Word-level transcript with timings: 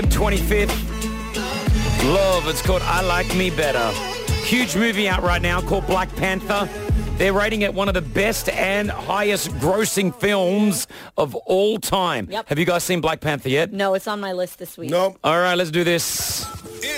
25th. 0.00 0.70
Love, 2.14 2.48
it's 2.48 2.62
called 2.62 2.80
I 2.82 3.02
Like 3.02 3.34
Me 3.36 3.50
Better. 3.50 3.90
Huge 4.42 4.74
movie 4.74 5.06
out 5.06 5.22
right 5.22 5.42
now 5.42 5.60
called 5.60 5.86
Black 5.86 6.08
Panther. 6.16 6.66
They're 7.18 7.34
rating 7.34 7.60
it 7.60 7.74
one 7.74 7.88
of 7.88 7.94
the 7.94 8.00
best 8.00 8.48
and 8.48 8.90
highest 8.90 9.50
grossing 9.58 10.14
films 10.18 10.86
of 11.18 11.34
all 11.34 11.76
time. 11.78 12.26
Yep. 12.30 12.48
Have 12.48 12.58
you 12.58 12.64
guys 12.64 12.84
seen 12.84 13.02
Black 13.02 13.20
Panther 13.20 13.50
yet? 13.50 13.70
No, 13.70 13.92
it's 13.92 14.08
on 14.08 14.18
my 14.18 14.32
list 14.32 14.58
this 14.58 14.78
week. 14.78 14.88
Nope. 14.88 15.18
All 15.22 15.38
right, 15.38 15.56
let's 15.56 15.70
do 15.70 15.84
this. 15.84 16.46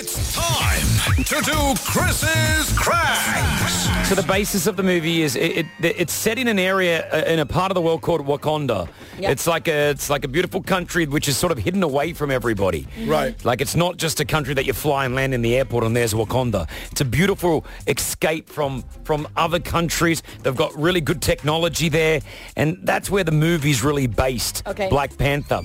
It's 0.07 0.35
time 0.35 1.23
to 1.23 1.41
do 1.41 1.73
Kris's 1.83 2.77
Cracks. 2.77 4.07
So 4.07 4.13
the 4.13 4.21
basis 4.21 4.67
of 4.67 4.77
the 4.77 4.83
movie 4.83 5.23
is 5.23 5.35
it, 5.35 5.57
it 5.57 5.95
it's 5.97 6.13
set 6.13 6.37
in 6.37 6.47
an 6.47 6.59
area 6.59 7.09
uh, 7.11 7.25
in 7.25 7.39
a 7.39 7.45
part 7.47 7.71
of 7.71 7.75
the 7.75 7.81
world 7.81 8.03
called 8.03 8.21
Wakanda. 8.23 8.87
Yep. 9.17 9.31
It's 9.31 9.47
like 9.47 9.67
a 9.67 9.89
it's 9.89 10.07
like 10.11 10.23
a 10.23 10.27
beautiful 10.27 10.61
country 10.61 11.07
which 11.07 11.27
is 11.27 11.37
sort 11.37 11.51
of 11.51 11.57
hidden 11.57 11.81
away 11.81 12.13
from 12.13 12.29
everybody. 12.29 12.87
Right. 13.07 13.43
Like 13.43 13.61
it's 13.61 13.75
not 13.75 13.97
just 13.97 14.19
a 14.19 14.25
country 14.25 14.53
that 14.53 14.67
you 14.67 14.73
fly 14.73 15.05
and 15.05 15.15
land 15.15 15.33
in 15.33 15.41
the 15.41 15.57
airport 15.57 15.83
and 15.83 15.95
there's 15.95 16.13
Wakanda. 16.13 16.69
It's 16.91 17.01
a 17.01 17.05
beautiful 17.05 17.65
escape 17.87 18.47
from 18.47 18.83
from 19.05 19.27
other 19.35 19.59
countries. 19.59 20.21
They've 20.43 20.55
got 20.55 20.75
really 20.75 21.01
good 21.01 21.23
technology 21.23 21.89
there 21.89 22.21
and 22.55 22.77
that's 22.83 23.09
where 23.09 23.23
the 23.23 23.31
movie's 23.31 23.83
really 23.83 24.05
based. 24.05 24.61
Okay. 24.67 24.87
Black 24.87 25.17
Panther. 25.17 25.61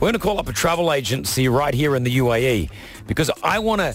We're 0.00 0.06
going 0.06 0.12
to 0.14 0.18
call 0.18 0.38
up 0.38 0.48
a 0.48 0.52
travel 0.54 0.94
agency 0.94 1.46
right 1.48 1.74
here 1.74 1.94
in 1.94 2.04
the 2.04 2.16
UAE 2.18 2.70
because 3.06 3.30
I 3.44 3.58
want 3.58 3.82
to 3.82 3.94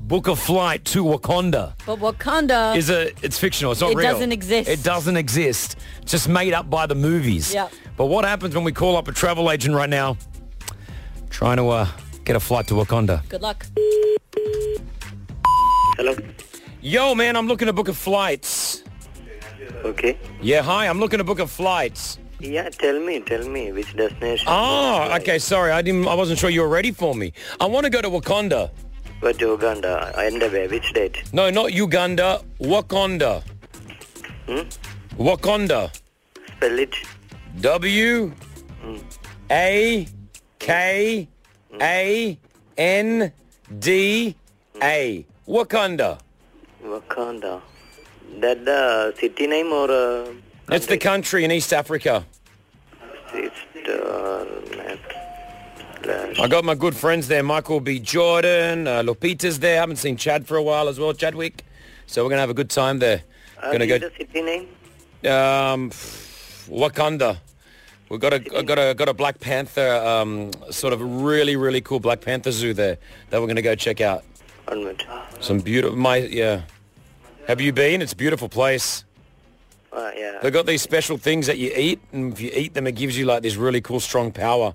book 0.00 0.28
a 0.28 0.36
flight 0.36 0.84
to 0.84 1.02
Wakanda 1.02 1.72
But 1.86 1.98
Wakanda, 1.98 2.76
is 2.76 2.90
a 2.90 3.08
it's 3.24 3.38
fictional. 3.38 3.72
It's 3.72 3.80
not 3.80 3.92
It 3.92 3.96
real. 3.96 4.06
It 4.06 4.12
doesn't 4.12 4.32
exist. 4.32 4.68
It 4.68 4.82
doesn't 4.82 5.16
exist. 5.16 5.76
It's 6.02 6.12
just 6.12 6.28
made 6.28 6.52
up 6.52 6.68
by 6.68 6.86
the 6.86 6.94
movies. 6.94 7.54
Yep. 7.54 7.72
But 7.96 8.06
what 8.06 8.26
happens 8.26 8.54
when 8.54 8.64
we 8.64 8.72
call 8.72 8.98
up 8.98 9.08
a 9.08 9.12
travel 9.12 9.50
agent 9.50 9.74
right 9.74 9.88
now, 9.88 10.18
trying 11.30 11.56
to 11.56 11.70
uh, 11.70 11.88
get 12.26 12.36
a 12.36 12.40
flight 12.40 12.66
to 12.68 12.74
Wakanda? 12.74 13.26
good 13.30 13.40
luck. 13.40 13.64
Hello. 15.96 16.14
Yo, 16.82 17.14
man, 17.14 17.34
I'm 17.34 17.48
looking 17.48 17.66
to 17.66 17.72
book 17.72 17.88
a 17.88 17.94
flight. 17.94 18.82
Okay. 19.86 20.18
Yeah, 20.42 20.60
hi, 20.60 20.86
I'm 20.86 21.00
looking 21.00 21.16
to 21.18 21.24
book 21.24 21.38
a 21.38 21.46
flight. 21.46 22.18
Yeah, 22.38 22.68
tell 22.68 23.00
me, 23.00 23.20
tell 23.20 23.48
me 23.48 23.72
which 23.72 23.96
destination. 23.96 24.46
Oh, 24.48 25.08
okay, 25.20 25.38
sorry, 25.38 25.72
I 25.72 25.80
didn't. 25.82 26.06
I 26.06 26.14
wasn't 26.14 26.38
sure 26.38 26.50
you 26.50 26.60
were 26.60 26.68
ready 26.68 26.90
for 26.90 27.14
me. 27.14 27.32
I 27.60 27.66
want 27.66 27.84
to 27.84 27.90
go 27.90 28.02
to 28.02 28.10
Wakanda. 28.10 28.70
But 29.20 29.40
Uganda, 29.40 30.12
and 30.18 30.40
where? 30.40 30.68
Which 30.68 30.92
date? 30.92 31.22
No, 31.32 31.48
not 31.48 31.72
Uganda. 31.72 32.42
Wakanda. 32.60 33.42
Hmm? 34.46 34.68
Wakanda. 35.18 35.90
Spell 36.56 36.78
it. 36.78 36.94
W 37.60 38.32
A 39.50 40.06
K 40.58 41.28
A 41.80 42.38
N 42.76 43.32
D 43.78 44.36
A. 44.82 45.26
Wakanda. 45.48 46.18
Wakanda. 46.84 47.62
That 48.40 48.64
the 48.66 49.14
city 49.18 49.46
name 49.46 49.72
or 49.72 49.90
uh, 49.90 50.26
It's 50.68 50.86
the 50.86 50.98
country 50.98 51.44
in 51.44 51.52
East 51.52 51.72
Africa. 51.72 52.24
it's 53.32 54.76
map. 54.76 54.98
Slash. 56.02 56.40
I 56.40 56.48
got 56.48 56.64
my 56.64 56.74
good 56.74 56.96
friends 56.96 57.28
there. 57.28 57.42
Michael 57.42 57.80
B. 57.80 58.00
Jordan, 58.00 58.88
uh, 58.88 59.02
Lupita's 59.02 59.60
there. 59.60 59.78
haven't 59.80 59.96
seen 59.96 60.16
Chad 60.16 60.46
for 60.46 60.56
a 60.56 60.62
while 60.62 60.88
as 60.88 60.98
well, 60.98 61.12
Chadwick. 61.12 61.64
So 62.06 62.24
we're 62.24 62.30
gonna 62.30 62.40
have 62.40 62.50
a 62.50 62.54
good 62.54 62.70
time 62.70 62.98
there. 62.98 63.22
Uh, 63.62 63.72
gonna 63.72 63.84
is 63.84 64.00
go 64.00 64.08
the 64.08 64.14
city 64.16 64.42
name? 64.42 64.68
um, 65.32 65.90
Wakanda. 66.68 67.38
We've 68.08 68.20
got 68.20 68.32
a 68.32 68.38
got 68.40 68.78
a 68.78 68.94
got 68.94 69.08
a 69.08 69.14
Black 69.14 69.40
Panther 69.40 69.94
um, 69.96 70.52
sort 70.70 70.92
of 70.92 71.00
really 71.00 71.56
really 71.56 71.80
cool 71.80 72.00
Black 72.00 72.20
Panther 72.20 72.52
zoo 72.52 72.74
there 72.74 72.98
that 73.30 73.40
we're 73.40 73.48
gonna 73.48 73.62
go 73.62 73.74
check 73.74 74.00
out. 74.00 74.24
Some 75.40 75.60
beautiful 75.60 75.96
my 75.96 76.16
yeah. 76.18 76.62
Have 77.46 77.60
you 77.60 77.72
been? 77.72 78.02
It's 78.02 78.12
a 78.12 78.16
beautiful 78.16 78.48
place. 78.48 79.04
Uh, 79.96 80.10
yeah. 80.14 80.38
They've 80.42 80.52
got 80.52 80.66
these 80.66 80.82
special 80.82 81.16
things 81.16 81.46
that 81.46 81.56
you 81.56 81.72
eat, 81.74 82.00
and 82.12 82.34
if 82.34 82.40
you 82.40 82.50
eat 82.54 82.74
them, 82.74 82.86
it 82.86 82.92
gives 82.92 83.16
you 83.16 83.24
like 83.24 83.42
this 83.42 83.56
really 83.56 83.80
cool, 83.80 83.98
strong 83.98 84.30
power. 84.30 84.74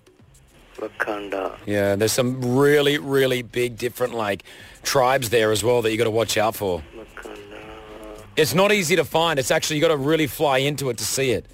Wakanda. 0.77 1.55
Yeah, 1.67 1.95
there's 1.95 2.11
some 2.11 2.55
really, 2.57 2.97
really 2.97 3.43
big, 3.43 3.77
different 3.77 4.15
like 4.15 4.43
tribes 4.81 5.29
there 5.29 5.51
as 5.51 5.63
well 5.63 5.83
that 5.83 5.91
you 5.91 5.97
got 5.97 6.05
to 6.05 6.11
watch 6.11 6.37
out 6.37 6.55
for. 6.55 6.81
Wakanda. 6.97 8.23
It's 8.35 8.55
not 8.55 8.71
easy 8.71 8.95
to 8.95 9.05
find. 9.05 9.37
It's 9.37 9.51
actually 9.51 9.75
you 9.75 9.81
got 9.83 9.89
to 9.89 9.97
really 9.97 10.25
fly 10.25 10.57
into 10.57 10.89
it 10.89 10.97
to 10.97 11.05
see 11.05 11.31
it. 11.31 11.45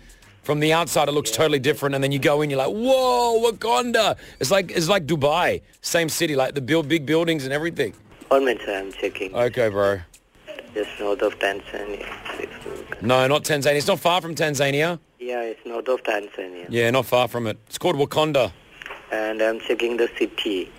From 0.44 0.62
the 0.62 0.72
outside, 0.72 1.10
it 1.10 1.12
looks 1.12 1.32
totally 1.32 1.60
different, 1.60 1.94
and 1.94 2.02
then 2.02 2.14
you 2.14 2.20
go 2.20 2.42
in, 2.42 2.50
you're 2.50 2.60
like, 2.60 2.70
"Whoa, 2.70 3.52
Wakanda!" 3.52 4.16
It's 4.40 4.50
like 4.50 4.72
it's 4.72 4.88
like 4.88 5.06
Dubai, 5.06 5.62
same 5.82 6.08
city, 6.08 6.38
like 6.38 6.56
the 6.56 6.62
build 6.62 6.88
big 6.88 7.06
buildings 7.06 7.44
and 7.44 7.52
everything. 7.52 7.94
One 8.30 8.46
minute, 8.46 8.64
I'm 8.70 8.94
checking. 8.94 9.36
Okay, 9.36 9.68
bro. 9.68 10.00
Just 10.74 10.98
north 11.02 11.22
of 11.22 11.38
Tanzania. 11.40 12.06
No, 13.02 13.28
not 13.28 13.44
Tanzania. 13.44 13.76
It's 13.76 13.88
not 13.88 14.00
far 14.00 14.22
from 14.22 14.36
Tanzania. 14.36 15.00
Yeah, 15.20 15.42
it's 15.42 15.66
north 15.66 15.88
of 15.88 16.04
Tanzania. 16.04 16.66
Yeah, 16.70 16.90
not 16.92 17.06
far 17.06 17.28
from 17.28 17.48
it. 17.48 17.58
It's 17.68 17.78
called 17.78 17.96
Wakanda. 17.96 18.52
And 19.12 19.42
I'm 19.42 19.60
checking 19.60 19.98
the 19.98 20.10
city. 20.18 20.72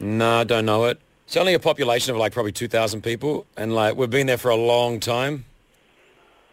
No, 0.00 0.40
I 0.40 0.44
don't 0.44 0.66
know 0.66 0.84
it. 0.86 1.00
It's 1.26 1.36
only 1.36 1.54
a 1.54 1.58
population 1.58 2.12
of 2.12 2.18
like 2.18 2.32
probably 2.32 2.52
2,000 2.52 3.02
people. 3.02 3.46
And 3.56 3.74
like 3.74 3.96
we've 3.96 4.10
been 4.10 4.26
there 4.26 4.38
for 4.38 4.50
a 4.50 4.56
long 4.56 5.00
time. 5.00 5.44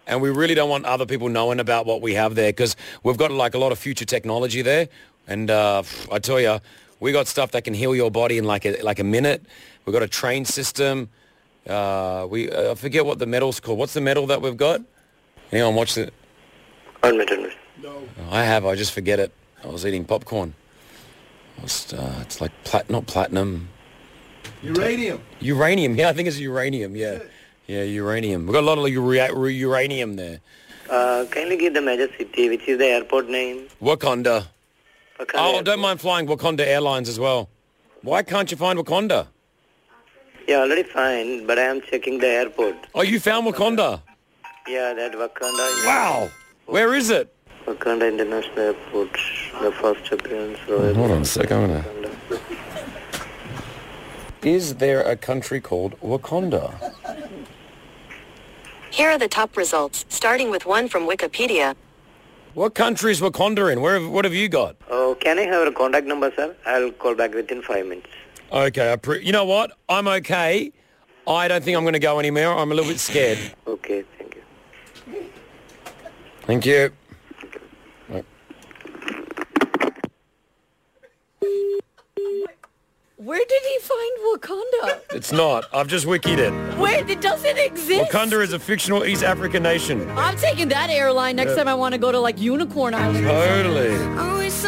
And 0.08 0.22
we 0.22 0.30
really 0.30 0.56
don't 0.56 0.70
want 0.70 0.86
other 0.86 1.06
people 1.06 1.30
knowing 1.30 1.60
about 1.60 1.86
what 1.86 2.02
we 2.02 2.16
have 2.16 2.36
there 2.36 2.50
because 2.50 2.76
we've 3.04 3.18
got 3.18 3.32
like 3.32 3.54
a 3.54 3.58
lot 3.58 3.72
of 3.72 3.80
future 3.80 4.06
technology 4.06 4.62
there. 4.62 4.90
And 5.28 5.50
uh, 5.52 5.84
I 6.12 6.20
tell 6.20 6.40
you, 6.40 6.60
we 7.00 7.12
got 7.12 7.28
stuff 7.28 7.52
that 7.52 7.64
can 7.64 7.74
heal 7.74 7.96
your 7.96 8.12
body 8.12 8.38
in 8.38 8.46
like 8.46 8.66
a, 8.66 8.82
like 8.82 9.00
a 9.00 9.04
minute. 9.04 9.46
We've 9.86 9.94
got 9.94 10.04
a 10.04 10.08
train 10.08 10.46
system. 10.46 11.10
Uh, 11.68 12.28
we 12.30 12.50
uh, 12.50 12.72
I 12.72 12.76
forget 12.76 13.06
what 13.06 13.20
the 13.20 13.26
metal's 13.26 13.60
called. 13.60 13.78
What's 13.78 13.94
the 13.94 14.02
metal 14.02 14.26
that 14.28 14.42
we've 14.42 14.58
got? 14.58 14.82
Anyone 15.52 15.76
watch 15.76 15.98
it? 15.98 16.14
One 17.02 17.18
minute, 17.18 17.30
one 17.30 17.42
minute. 17.44 17.58
No. 17.82 18.04
I 18.32 18.44
have. 18.44 18.66
I 18.66 18.76
just 18.76 18.94
forget 18.94 19.20
it. 19.20 19.32
I 19.64 19.68
was 19.68 19.86
eating 19.86 20.06
popcorn. 20.06 20.54
It's, 21.64 21.94
uh, 21.94 22.20
it's 22.22 22.42
like 22.42 22.52
plat, 22.64 22.90
not 22.90 23.06
platinum. 23.06 23.70
Uranium. 24.64 25.22
Uranium, 25.40 25.96
yeah, 25.96 26.10
I 26.10 26.14
think 26.14 26.28
it's 26.28 26.40
uranium, 26.40 26.96
yeah. 26.96 27.20
Yeah, 27.68 27.84
uranium. 27.84 28.46
We've 28.48 28.54
got 28.54 28.64
a 28.64 28.66
lot 28.66 28.78
of 28.80 28.90
ura- 28.90 29.52
uranium 29.52 30.16
there. 30.16 30.40
Uh, 30.90 31.26
kindly 31.30 31.58
give 31.58 31.74
the 31.76 31.82
major 31.82 32.10
city, 32.18 32.50
which 32.50 32.68
is 32.68 32.78
the 32.80 32.86
airport 32.88 33.30
name. 33.30 33.68
Wakanda. 33.82 34.48
Wakanda 35.20 35.32
Oh, 35.36 35.48
Airport. 35.50 35.66
don't 35.66 35.80
mind 35.80 36.02
flying 36.02 36.26
Wakanda 36.28 36.62
Airlines 36.62 37.08
as 37.10 37.20
well. 37.20 37.50
Why 38.02 38.24
can't 38.24 38.50
you 38.50 38.58
find 38.58 38.80
Wakanda? 38.80 39.28
Yeah, 40.48 40.62
already 40.62 40.84
fine, 40.84 41.46
but 41.46 41.58
I 41.60 41.64
am 41.64 41.82
checking 41.82 42.20
the 42.20 42.28
airport. 42.28 42.76
Oh, 42.96 43.02
you 43.02 43.20
found 43.20 43.48
Wakanda. 43.48 44.02
Yeah, 44.68 44.94
that 44.94 45.14
Wakanda. 45.14 45.86
Wow. 45.86 46.30
Where 46.66 46.94
is 46.94 47.10
it? 47.10 47.34
Wakanda 47.66 48.08
International 48.08 48.60
Airport, 48.60 49.18
the 49.62 49.72
first 49.72 50.12
appearance. 50.12 50.58
So 50.66 50.94
Hold 50.94 51.12
on 51.12 51.22
a 51.22 51.26
sec, 51.26 51.52
I'm 51.52 51.68
gonna... 51.68 51.84
Wakanda. 51.84 52.52
Is 54.44 54.76
there 54.76 55.02
a 55.02 55.16
country 55.16 55.62
called 55.62 56.00
Wakanda? 56.02 56.74
Here 58.90 59.10
are 59.12 59.18
the 59.20 59.28
top 59.28 59.56
results, 59.56 60.06
starting 60.10 60.50
with 60.50 60.66
one 60.66 60.88
from 60.90 61.04
Wikipedia. 61.08 61.76
What 62.56 62.74
country 62.74 63.12
is 63.12 63.22
Wakanda 63.22 63.72
in? 63.72 63.82
Where 63.82 64.02
what 64.02 64.26
have 64.26 64.34
you 64.34 64.50
got? 64.50 64.76
Oh, 64.90 65.16
can 65.22 65.40
I 65.40 65.44
have 65.44 65.68
a 65.68 65.72
contact 65.72 66.08
number, 66.08 66.32
sir? 66.36 66.56
I'll 66.66 66.92
call 66.92 67.16
back 67.16 67.34
within 67.34 67.62
five 67.62 67.86
minutes. 67.86 68.10
Okay, 68.52 68.92
I 68.92 68.96
pre- 68.98 69.24
you 69.26 69.32
know 69.32 69.46
what? 69.46 69.78
I'm 69.88 70.08
okay. 70.08 70.72
I 71.28 71.48
don't 71.48 71.64
think 71.64 71.78
I'm 71.78 71.84
going 71.84 71.94
to 71.94 72.00
go 72.00 72.20
anywhere. 72.20 72.52
I'm 72.52 72.72
a 72.72 72.76
little 72.76 72.92
bit 72.92 73.00
scared. 73.00 73.38
Okay, 73.66 74.04
thank 74.18 74.36
you. 74.36 75.24
Thank 76.46 76.66
you. 76.66 76.92
Where 83.18 83.40
did 83.48 83.62
he 83.62 83.80
find 83.80 84.42
Wakanda? 84.42 85.02
It's 85.16 85.32
not. 85.32 85.66
I've 85.72 85.88
just 85.88 86.08
wikied 86.08 86.40
it. 86.40 86.52
Where 86.80 87.08
it 87.08 87.22
doesn't 87.22 87.58
exist? 87.60 88.12
Wakanda 88.12 88.42
is 88.44 88.52
a 88.52 88.58
fictional 88.58 89.06
East 89.06 89.24
African 89.24 89.62
nation. 89.62 90.10
I'm 90.18 90.36
taking 90.38 90.70
that 90.70 90.90
airline 90.90 91.36
next 91.36 91.56
time 91.56 91.68
I 91.68 91.76
want 91.76 91.94
to 91.94 92.00
go 92.00 92.12
to 92.12 92.20
like 92.20 92.42
Unicorn 92.42 92.96
Island. 92.96 93.24
Totally. 93.24 93.90
Oh, 93.90 94.30
Always 94.32 94.54